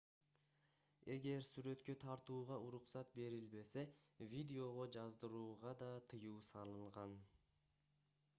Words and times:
эгер 1.15 1.43
сүрөткө 1.47 1.95
тартууга 2.03 2.57
уруксат 2.69 3.13
берилбесе 3.19 3.85
видеого 4.33 4.89
жаздырууга 4.97 5.77
да 5.85 5.93
тыюу 6.15 6.43
салынган 6.51 7.17